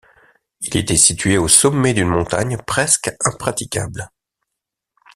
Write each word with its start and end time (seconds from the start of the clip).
Il 0.61 0.75
était 0.77 0.97
situé 0.97 1.37
au 1.37 1.47
sommet 1.47 1.93
d’une 1.93 2.07
montagne 2.07 2.57
presque 2.65 3.15
impraticable. 3.23 4.09